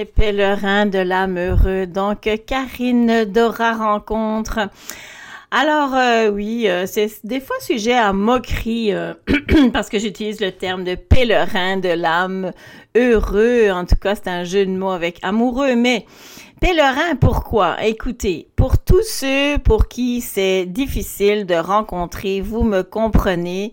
[0.00, 1.86] mes pèlerins de l'âme heureux.
[1.86, 4.70] Donc, Karine Dora rencontre.
[5.50, 9.12] Alors, euh, oui, euh, c'est des fois sujet à moquerie euh,
[9.74, 12.52] parce que j'utilise le terme de pèlerin de l'âme
[12.96, 13.70] heureux.
[13.70, 16.06] En tout cas, c'est un jeu de mots avec amoureux, mais
[16.62, 17.84] pèlerin, pourquoi?
[17.84, 23.72] Écoutez, pour tous ceux pour qui c'est difficile de rencontrer, vous me comprenez,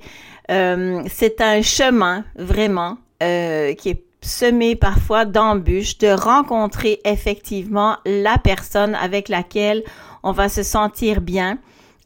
[0.50, 9.30] c'est un chemin vraiment qui est semé parfois d'embûches, de rencontrer effectivement la personne avec
[9.30, 9.84] laquelle
[10.24, 11.58] on va se sentir bien,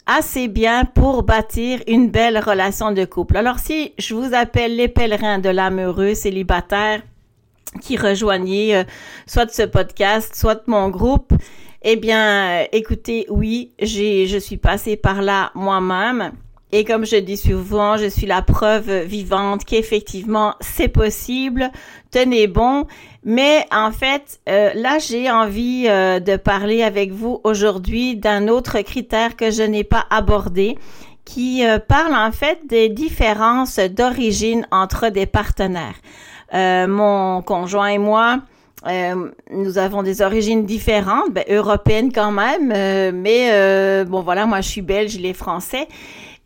[0.05, 3.37] assez bien pour bâtir une belle relation de couple.
[3.37, 7.01] Alors si je vous appelle les pèlerins de l'amoureux célibataire
[7.81, 8.83] qui rejoignez euh,
[9.25, 11.33] soit ce podcast, soit mon groupe,
[11.83, 16.31] eh bien, écoutez, oui, j'ai, je suis passée par là moi-même.
[16.73, 21.69] Et comme je dis souvent, je suis la preuve vivante qu'effectivement c'est possible.
[22.11, 22.85] Tenez bon.
[23.23, 28.79] Mais en fait, euh, là, j'ai envie euh, de parler avec vous aujourd'hui d'un autre
[28.81, 30.77] critère que je n'ai pas abordé,
[31.23, 35.95] qui euh, parle en fait des différences d'origine entre des partenaires.
[36.53, 38.39] mon conjoint et moi,
[39.51, 42.69] nous avons des origines différentes, ben, européennes quand même,
[43.13, 45.87] mais bon voilà, moi je suis belge, il est français.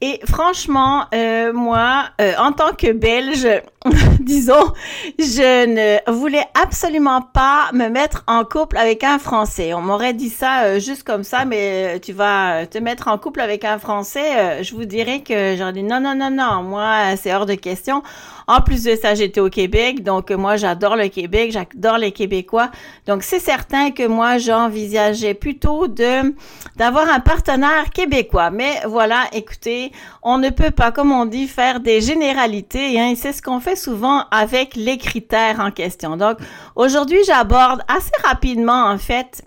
[0.01, 3.47] Et franchement, euh, moi, euh, en tant que Belge,
[4.19, 4.73] disons,
[5.17, 9.73] je ne voulais absolument pas me mettre en couple avec un Français.
[9.73, 13.39] On m'aurait dit ça euh, juste comme ça, mais tu vas te mettre en couple
[13.39, 17.33] avec un Français, je vous dirais que j'en dis non, non, non, non, moi, c'est
[17.33, 18.03] hors de question.
[18.47, 22.69] En plus de ça, j'étais au Québec, donc moi, j'adore le Québec, j'adore les Québécois.
[23.07, 26.33] Donc, c'est certain que moi, j'envisageais plutôt de
[26.75, 28.51] d'avoir un partenaire québécois.
[28.51, 32.99] Mais voilà, écoutez, on ne peut pas, comme on dit, faire des généralités.
[32.99, 36.17] Hein, c'est ce qu'on fait souvent avec les critères en question.
[36.17, 36.37] Donc,
[36.75, 39.43] aujourd'hui, j'aborde assez rapidement, en fait,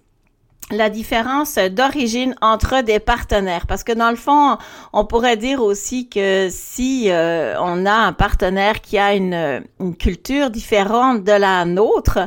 [0.71, 4.59] la différence d'origine entre des partenaires parce que dans le fond
[4.93, 9.97] on pourrait dire aussi que si euh, on a un partenaire qui a une, une,
[9.97, 12.19] culture différente de la nôtre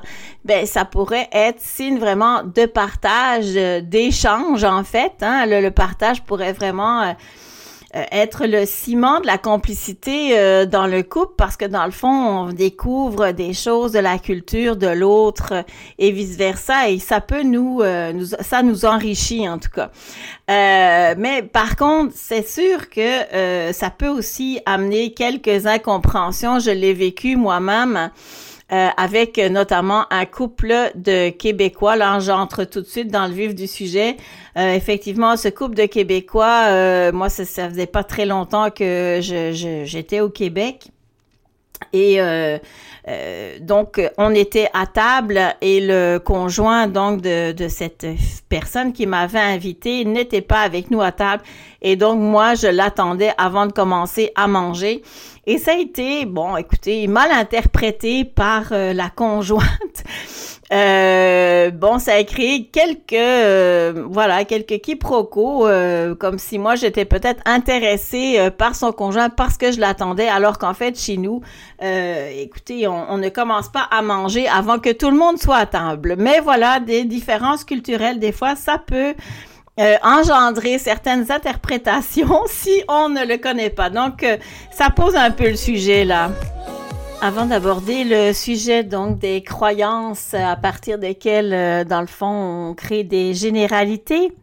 [0.43, 3.53] ben ça pourrait être signe vraiment de partage
[3.83, 5.45] d'échange en fait hein.
[5.45, 7.11] le, le, partage pourrait vraiment euh,
[7.93, 11.91] euh, être le ciment de la complicité euh, dans le couple parce que dans le
[11.91, 15.65] fond, on découvre des choses de la culture de l'autre
[15.99, 19.91] et vice versa et ça peut euh, nous ça nous enrichit en tout cas.
[20.47, 26.59] mais par contre, c'est sûr que ça peut aussi amener quelques incompréhensions.
[26.59, 28.11] Je l'ai vécu moi-même.
[28.73, 31.97] Euh, avec notamment un couple de Québécois.
[31.97, 34.15] Là, j'entre tout de suite dans le vif du sujet.
[34.57, 39.19] Euh, effectivement, ce couple de Québécois, euh, moi, ça, ça faisait pas très longtemps que
[39.21, 40.87] j'étais je, au Québec.
[41.91, 42.19] Et
[43.61, 48.05] donc, on était à table et le conjoint donc de, de cette
[48.47, 51.43] personne qui m'avait invité n'était pas avec nous à table.
[51.81, 55.01] Et donc, moi, je l'attendais avant de commencer à manger.
[55.47, 59.63] Et ça a été, bon, écoutez, mal interprété par euh, la conjointe.
[60.73, 65.67] Euh, bon, ça a créé quelques, euh, voilà, quelques quiproquos,
[66.17, 70.73] comme si moi j'étais peut-être intéressée par son conjoint parce que je l'attendais, alors qu'en
[70.73, 71.41] fait chez nous,
[71.81, 76.15] écoutez, on, ne commence pas à manger avant que tout le monde soit à table.
[76.17, 79.13] Mais voilà, des différences culturelles, des fois, ça peut
[79.79, 83.89] euh, engendrer certaines interprétations si on ne le connaît pas.
[83.89, 84.37] Donc, euh,
[84.69, 86.29] ça pose un peu le sujet là.
[87.21, 92.73] Avant d'aborder le sujet donc des croyances à partir desquelles, euh, dans le fond, on
[92.73, 94.33] crée des généralités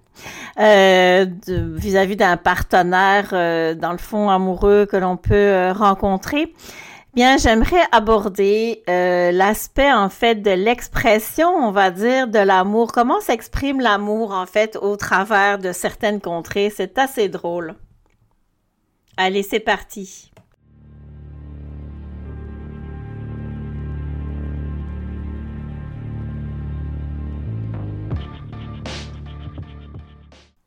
[0.57, 3.31] vis-à-vis d'un partenaire,
[3.77, 6.53] dans le fond, amoureux que l'on peut rencontrer,
[7.19, 12.93] J'aimerais aborder euh, l'aspect en fait de l'expression, on va dire, de l'amour.
[12.93, 16.71] Comment s'exprime l'amour en fait au travers de certaines contrées?
[16.71, 17.75] C'est assez drôle.
[19.17, 20.31] Allez, c'est parti.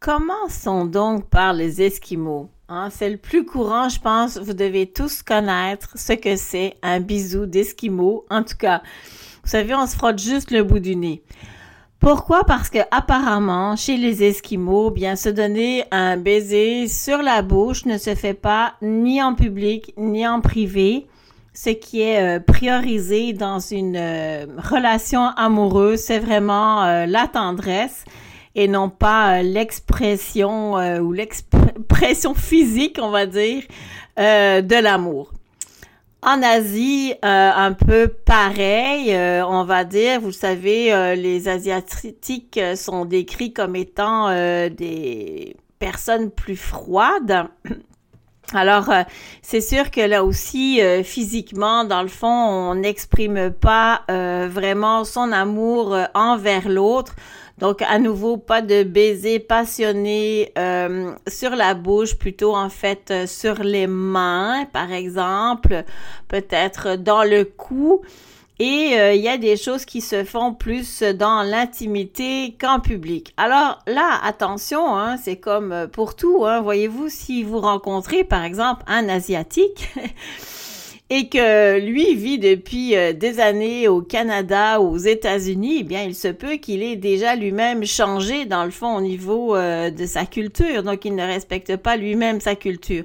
[0.02, 2.50] Commençons donc par les Esquimaux.
[2.74, 4.38] Hein, c'est le plus courant, je pense.
[4.38, 8.26] Vous devez tous connaître ce que c'est un bisou d'Esquimau.
[8.30, 8.82] En tout cas,
[9.44, 11.22] vous savez, on se frotte juste le bout du nez.
[12.00, 12.46] Pourquoi?
[12.46, 17.98] Parce que apparemment, chez les Esquimaux, bien se donner un baiser sur la bouche ne
[17.98, 21.08] se fait pas ni en public ni en privé.
[21.54, 28.06] Ce qui est euh, priorisé dans une euh, relation amoureuse, c'est vraiment euh, la tendresse
[28.56, 31.61] et non pas l'expression ou l'expression
[32.36, 33.64] physique, on va dire,
[34.20, 35.32] euh, de l'amour.
[36.24, 43.06] En Asie, euh, un peu pareil, euh, on va dire, vous savez, les Asiatiques sont
[43.06, 44.30] décrits comme étant
[44.70, 47.48] des personnes plus froides.
[48.54, 48.90] Alors,
[49.42, 55.98] c'est sûr que là aussi, physiquement, dans le fond, on n'exprime pas vraiment son amour
[56.14, 57.16] envers l'autre.
[57.62, 63.28] Donc, à nouveau, pas de baiser passionné euh, sur la bouche, plutôt en fait euh,
[63.28, 65.84] sur les mains, par exemple,
[66.28, 68.02] peut-être dans le cou.
[68.64, 73.34] Et euh, il y a des choses qui se font plus dans l'intimité qu'en public.
[73.36, 76.46] Alors là, attention, hein, c'est comme pour tout.
[76.46, 79.90] Hein, Voyez-vous, si vous rencontrez par exemple un Asiatique,
[81.12, 86.16] et que lui vit depuis euh, des années au Canada, aux États-Unis, eh bien, il
[86.16, 90.26] se peut qu'il ait déjà lui-même changé dans le fond au niveau euh, de sa
[90.26, 90.84] culture.
[90.84, 93.04] Donc, il ne respecte pas lui-même sa culture.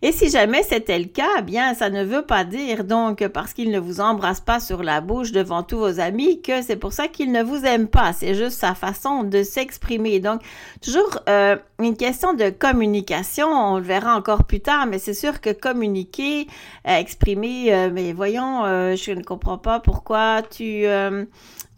[0.00, 3.52] Et si jamais c'était le cas, eh bien, ça ne veut pas dire donc parce
[3.52, 6.92] qu'il ne vous embrasse pas sur la bouche devant tous vos amis que c'est pour
[6.92, 8.12] ça qu'il ne vous aime pas.
[8.12, 10.20] C'est juste sa façon de s'exprimer.
[10.20, 10.42] Donc,
[10.80, 13.48] toujours euh, une question de communication.
[13.48, 16.46] On le verra encore plus tard, mais c'est sûr que communiquer,
[16.86, 18.62] euh, exprimer, euh, mais voyons,
[18.94, 20.86] je ne comprends pas pourquoi tu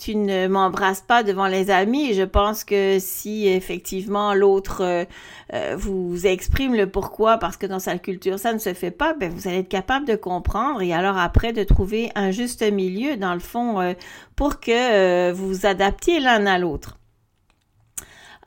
[0.01, 2.15] tu ne m'embrasses pas devant les amis.
[2.15, 5.05] je pense que si effectivement l'autre euh,
[5.53, 9.13] euh, vous exprime le pourquoi, parce que dans sa culture ça ne se fait pas,
[9.13, 13.19] ben vous allez être capable de comprendre et alors après de trouver un juste milieu
[13.19, 13.93] dans le fond euh,
[14.37, 17.00] pour que vous vous adaptiez l'un à l'autre.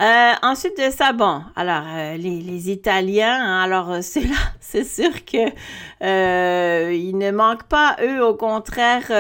[0.01, 4.35] Euh, ensuite de ça, bon, alors euh, les, les, Italiens, hein, alors euh, c'est là,
[4.59, 5.51] c'est sûr que
[6.01, 9.11] euh, ils ne manquent pas eux, au contraire,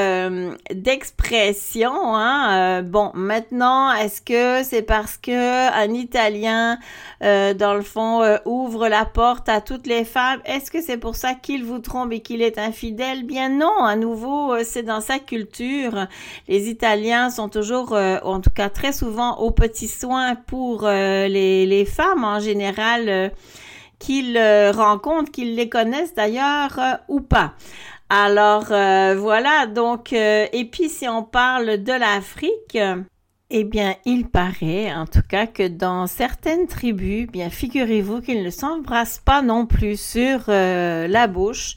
[0.73, 1.91] d'expression.
[1.93, 6.79] Hein, bon, maintenant, est-ce que c'est parce que un Italien,
[7.21, 11.35] dans le fond, ouvre la porte à toutes les femmes Est-ce que c'est pour ça
[11.35, 13.23] qu'il vous trompe et qu'il est infidèle?
[13.23, 13.83] Bien non.
[13.83, 16.07] À nouveau, c'est dans sa culture.
[16.49, 21.27] Les Italiens sont toujours, en tout cas très souvent, aux petits soins pour pour euh,
[21.27, 23.29] les, femmes en général euh,
[23.99, 26.79] qu'ils euh, rencontrent, qu'ils les connaissent d'ailleurs
[27.09, 27.55] ou pas.
[28.09, 32.77] Alors voilà, donc, et puis si on parle de l'Afrique,
[33.49, 38.51] eh bien, il paraît, en tout cas, que dans certaines tribus, bien, figurez-vous qu'ils ne
[38.51, 41.75] s'embrassent pas non plus sur la bouche,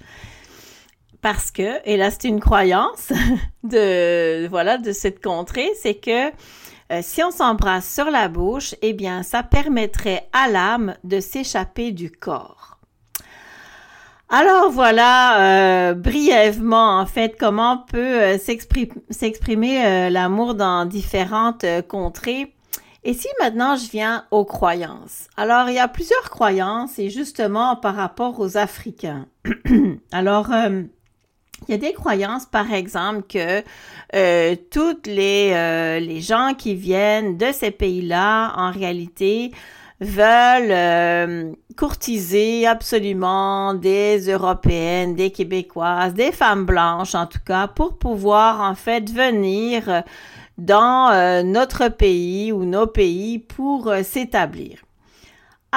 [1.23, 3.13] parce que, et là c'est une croyance
[3.65, 6.31] de, voilà, de cette contrée, c'est que
[6.93, 11.91] euh, si on s'embrasse sur la bouche, eh bien, ça permettrait à l'âme de s'échapper
[11.91, 12.79] du corps.
[14.29, 22.53] Alors voilà, euh, brièvement en fait, comment peut euh, s'exprimer l'amour dans différentes contrées.
[23.05, 25.29] Et si maintenant je viens aux croyances.
[25.37, 29.27] Alors il y a plusieurs croyances et justement par rapport aux Africains.
[30.11, 30.51] Alors
[31.69, 33.63] il y a des croyances, par exemple, que
[34.15, 39.53] euh, toutes les, euh, les gens qui viennent de ces pays-là, en réalité,
[40.01, 47.99] veulent euh, courtiser absolument des Européennes, des Québécoises, des femmes blanches en tout cas, pour
[47.99, 50.03] pouvoir en fait venir
[50.59, 54.86] dans notre pays ou nos pays pour s'établir.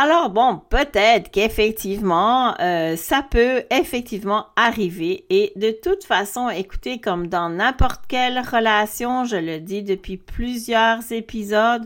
[0.02, 5.26] Alors bon, peut-être qu'effectivement, euh, ça peut effectivement arriver.
[5.30, 11.12] Et de toute façon, écoutez, comme dans n'importe quelle relation, je le dis depuis plusieurs
[11.12, 11.86] épisodes,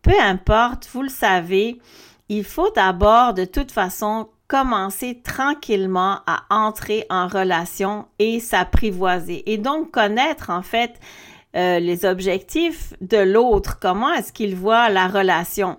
[0.00, 1.78] peu importe, vous le savez,
[2.30, 9.52] il faut d'abord de toute façon commencer tranquillement à entrer en relation et s'apprivoiser.
[9.52, 10.94] Et donc connaître en fait
[11.56, 15.76] euh, les objectifs de l'autre, comment est-ce qu'il voit la relation?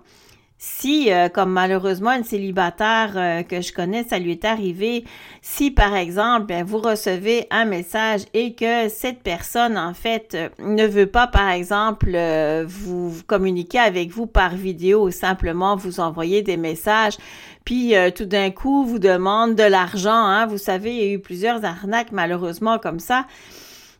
[0.64, 5.02] Si, euh, comme malheureusement une célibataire euh, que je connais, ça lui est arrivé,
[5.40, 10.48] si par exemple ben, vous recevez un message et que cette personne en fait euh,
[10.60, 12.16] ne veut pas par exemple
[12.64, 17.18] vous, communiquer avec vous par vidéo ou simplement vous envoyer des messages,
[17.64, 21.18] puis tout d'un coup vous demande de l'argent, hein, vous savez, il y a eu
[21.18, 23.26] plusieurs arnaques malheureusement comme ça.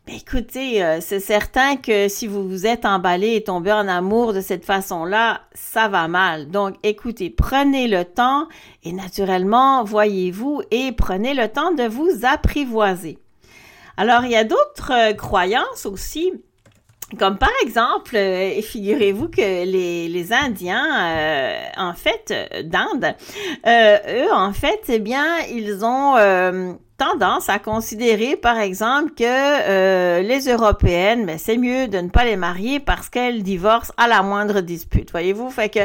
[0.05, 4.33] Ben, écoutez, euh, c'est certain que si vous vous êtes emballé et tombé en amour
[4.33, 6.49] de cette façon-là, ça va mal.
[6.49, 8.49] Donc, écoutez, prenez le temps
[8.83, 13.17] et naturellement, voyez-vous et prenez le temps de vous apprivoiser.
[13.95, 16.33] Alors, il y a d'autres euh, croyances aussi.
[17.17, 22.33] Comme par exemple, euh, figurez-vous que les, les Indiens, en fait,
[22.65, 23.15] d'Inde,
[23.65, 26.17] eux, en fait, eh bien, ils ont
[27.03, 32.23] tendance à considérer, par exemple, que euh, les Européennes, mais c'est mieux de ne pas
[32.23, 35.11] les marier parce qu'elles divorcent à la moindre dispute.
[35.11, 35.79] Voyez-vous, fait que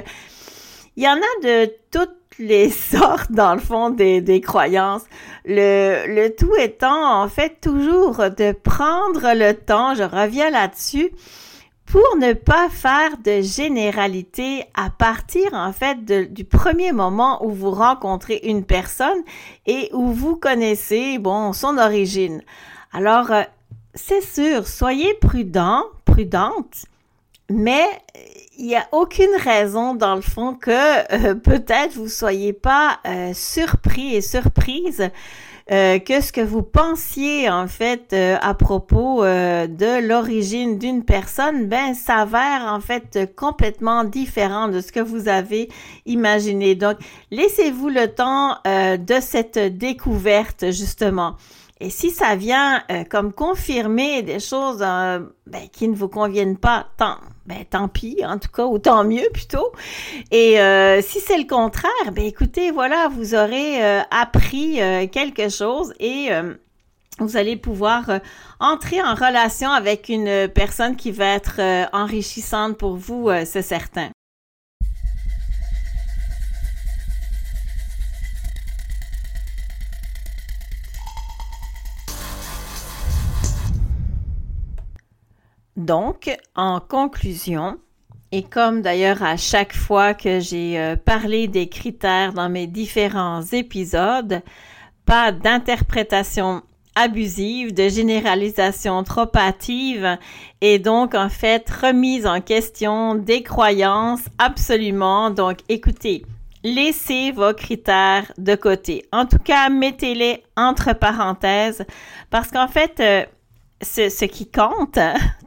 [0.96, 5.02] il y en a de toutes les sortes, dans le fond, des, des croyances.
[5.44, 11.10] Le, le tout étant, en fait, toujours de prendre le temps, je reviens là-dessus,
[11.90, 17.70] pour ne pas faire de généralité à partir en fait du premier moment où vous
[17.70, 19.22] rencontrez une personne
[19.66, 22.42] et où vous connaissez bon son origine.
[22.92, 23.42] Alors euh,
[23.94, 26.84] c'est sûr, soyez prudent, prudente,
[27.48, 27.86] mais
[28.58, 30.70] il n'y a aucune raison dans le fond que
[31.30, 35.10] euh, peut-être vous soyez pas euh, surpris et surprise
[35.70, 41.94] euh, que ce que vous pensiez en fait à propos de l'origine d'une personne, ben
[41.94, 45.68] s'avère en fait complètement différent de ce que vous avez
[46.06, 46.74] imaginé.
[46.74, 46.96] Donc,
[47.30, 51.36] laissez-vous le temps de cette découverte justement.
[51.80, 56.56] Et si ça vient euh, comme confirmer des choses euh, ben, qui ne vous conviennent
[56.56, 59.72] pas, tant, ben, tant pis, en tout cas, ou tant mieux plutôt.
[60.32, 63.80] Et euh, si c'est le contraire, ben écoutez, voilà, vous aurez
[64.10, 64.80] appris
[65.12, 66.30] quelque chose et
[67.20, 68.10] vous allez pouvoir
[68.60, 71.60] entrer en relation avec une personne qui va être
[71.92, 74.10] enrichissante pour vous, c'est certain.
[85.78, 87.78] Donc, en conclusion,
[88.32, 93.42] et comme d'ailleurs à chaque fois que j'ai euh, parlé des critères dans mes différents
[93.42, 94.42] épisodes,
[95.06, 96.62] pas d'interprétation
[96.96, 100.18] abusive, de généralisation trop hâtive
[100.60, 105.30] et donc en fait remise en question des croyances absolument.
[105.30, 106.26] Donc écoutez,
[106.64, 109.06] laissez vos critères de côté.
[109.12, 111.84] En tout cas, mettez-les entre parenthèses
[112.30, 113.24] parce qu'en fait, euh,
[113.82, 114.98] ce, qui compte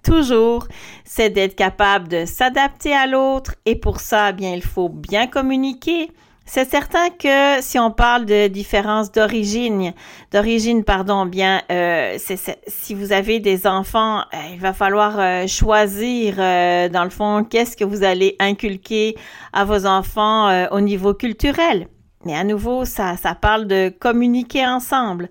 [0.04, 0.68] toujours,
[1.06, 6.12] c'est d'être capable de s'adapter à l'autre et pour ça, bien, il faut bien communiquer.
[6.46, 9.94] C'est certain que si on parle de différence d'origine,
[10.34, 12.18] d'origine, pardon, bien, euh,
[12.68, 17.78] si vous avez des enfants, euh, il va falloir euh, choisir, dans le fond, qu'est-ce
[17.78, 19.16] que vous allez inculquer
[19.54, 21.88] à vos enfants au niveau culturel.
[22.26, 25.30] Mais à nouveau, ça, ça parle de communiquer ensemble.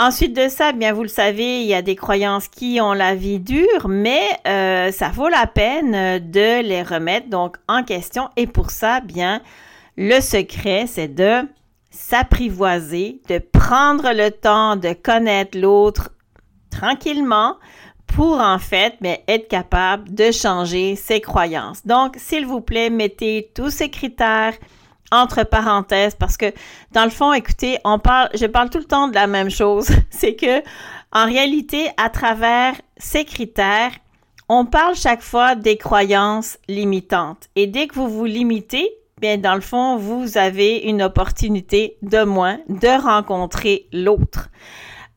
[0.00, 3.14] Ensuite de ça, bien vous le savez, il y a des croyances qui ont la
[3.14, 8.28] vie dure, mais euh, ça vaut la peine de les remettre donc en question.
[8.36, 9.40] Et pour ça, bien,
[9.96, 11.48] le secret, c'est de
[11.92, 16.10] s'apprivoiser, de prendre le temps de connaître l'autre
[16.70, 17.54] tranquillement
[18.08, 21.86] pour en fait mais être capable de changer ses croyances.
[21.86, 24.54] Donc, s'il vous plaît, mettez tous ces critères
[25.12, 26.52] entre parenthèses parce que
[26.92, 29.88] dans le fond, écoutez, on parle, je parle tout le temps de la même chose.
[30.10, 30.62] C'est que
[31.12, 33.92] en réalité, à travers ces critères,
[34.48, 37.48] on parle chaque fois des croyances limitantes.
[37.56, 38.88] Et dès que vous vous limitez,
[39.20, 44.50] bien dans le fond, vous avez une opportunité de moins de rencontrer l'autre.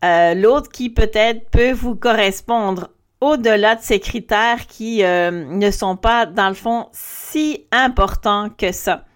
[0.05, 2.89] Euh, l'autre qui peut-être peut vous correspondre
[3.19, 8.71] au-delà de ces critères qui euh, ne sont pas, dans le fond, si importants que
[8.71, 9.06] ça.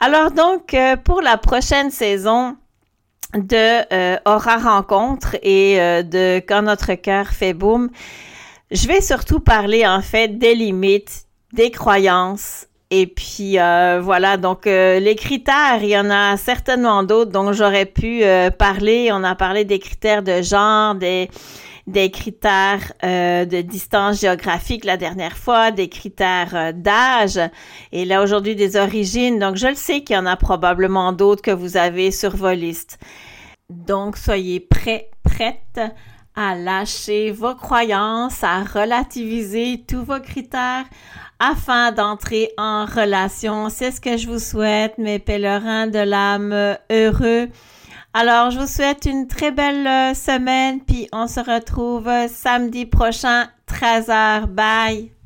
[0.00, 2.56] Alors donc, euh, pour la prochaine saison
[3.34, 7.90] de euh, Aura Rencontre et euh, de Quand notre cœur fait boum,
[8.70, 12.66] je vais surtout parler en fait des limites, des croyances.
[12.90, 13.58] Et puis
[14.00, 18.22] voilà, donc les critères, il y en a certainement d'autres dont j'aurais pu
[18.58, 19.10] parler.
[19.12, 21.28] On a parlé des critères de genre, des,
[21.88, 27.40] des critères euh, de distance géographique la dernière fois, des critères euh, d'âge
[27.92, 29.38] et là aujourd'hui des origines.
[29.38, 32.52] Donc je le sais qu'il y en a probablement d'autres que vous avez sur vos
[32.52, 32.98] listes.
[33.70, 35.80] Donc soyez prêts, prêtes
[36.36, 40.84] à lâcher vos croyances, à relativiser tous vos critères
[41.38, 43.70] afin d'entrer en relation.
[43.70, 47.48] C'est ce que je vous souhaite, mes pèlerins de l'âme heureux.
[48.14, 52.86] Alors, je vous souhaite une très belle euh, semaine, puis on se retrouve euh, samedi
[52.86, 54.46] prochain, 13h.
[54.46, 55.17] Bye!